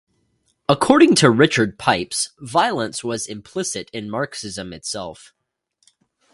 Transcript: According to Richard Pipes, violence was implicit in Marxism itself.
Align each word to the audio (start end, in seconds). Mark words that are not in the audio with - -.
According 0.67 1.13
to 1.17 1.29
Richard 1.29 1.77
Pipes, 1.77 2.31
violence 2.39 3.03
was 3.03 3.27
implicit 3.27 3.87
in 3.91 4.09
Marxism 4.09 4.73
itself. 4.73 5.31